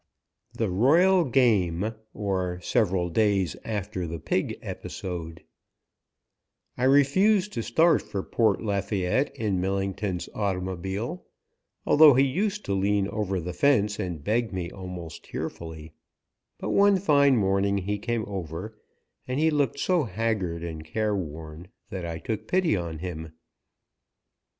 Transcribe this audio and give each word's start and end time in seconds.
THE 0.55 0.67
ROYAL 0.67 1.25
GAME 1.25 1.93
OR 2.15 2.59
SEVERAL 2.59 3.09
DAYS 3.09 3.55
AFTER 3.63 4.07
THE 4.07 4.17
PIG 4.17 4.57
EPISODE 4.63 5.43
I 6.75 6.85
refused 6.85 7.53
to 7.53 7.61
start 7.61 8.01
for 8.01 8.23
Port 8.23 8.63
Lafayette 8.63 9.29
in 9.35 9.61
Millington's 9.61 10.27
automobile, 10.33 11.27
although 11.85 12.15
he 12.15 12.25
used 12.25 12.65
to 12.65 12.73
lean 12.73 13.09
over 13.09 13.39
the 13.39 13.53
fence 13.53 13.99
and 13.99 14.23
beg 14.23 14.51
me 14.51 14.71
almost 14.71 15.25
tearfully, 15.25 15.93
but 16.57 16.71
one 16.71 16.97
fine 16.97 17.37
morning 17.37 17.77
he 17.77 17.99
came 17.99 18.25
over, 18.25 18.81
and 19.27 19.39
he 19.39 19.51
looked 19.51 19.77
so 19.77 20.05
haggard 20.05 20.63
and 20.63 20.83
careworn 20.83 21.67
that 21.91 22.07
I 22.07 22.17
took 22.17 22.47
pity 22.47 22.75
on 22.75 22.97
him. 22.97 23.33